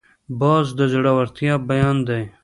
باز 0.41 0.65
د 0.77 0.79
زړورتیا 0.93 1.53
بیان 1.69 1.97
دی 2.07 2.23